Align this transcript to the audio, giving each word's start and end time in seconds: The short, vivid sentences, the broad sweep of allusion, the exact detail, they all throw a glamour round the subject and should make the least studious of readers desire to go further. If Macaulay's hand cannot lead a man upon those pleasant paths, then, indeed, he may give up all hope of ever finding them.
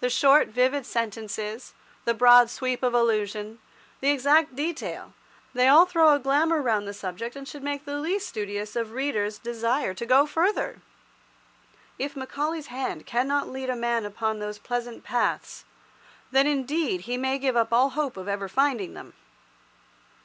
The 0.00 0.10
short, 0.10 0.48
vivid 0.48 0.84
sentences, 0.84 1.72
the 2.04 2.14
broad 2.14 2.50
sweep 2.50 2.82
of 2.82 2.94
allusion, 2.94 3.60
the 4.00 4.08
exact 4.10 4.56
detail, 4.56 5.12
they 5.54 5.68
all 5.68 5.86
throw 5.86 6.12
a 6.12 6.18
glamour 6.18 6.60
round 6.60 6.88
the 6.88 6.92
subject 6.92 7.36
and 7.36 7.46
should 7.46 7.62
make 7.62 7.84
the 7.84 8.00
least 8.00 8.26
studious 8.28 8.74
of 8.74 8.90
readers 8.90 9.38
desire 9.38 9.94
to 9.94 10.04
go 10.04 10.26
further. 10.26 10.82
If 11.96 12.16
Macaulay's 12.16 12.74
hand 12.74 13.06
cannot 13.06 13.50
lead 13.50 13.70
a 13.70 13.76
man 13.76 14.04
upon 14.04 14.40
those 14.40 14.58
pleasant 14.58 15.04
paths, 15.04 15.64
then, 16.32 16.48
indeed, 16.48 17.02
he 17.02 17.16
may 17.16 17.38
give 17.38 17.56
up 17.56 17.72
all 17.72 17.90
hope 17.90 18.16
of 18.16 18.26
ever 18.26 18.48
finding 18.48 18.94
them. 18.94 19.12